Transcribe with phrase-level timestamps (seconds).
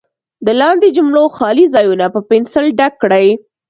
[0.45, 3.27] د لاندې جملو خالي ځایونه په پنسل ډک کړئ.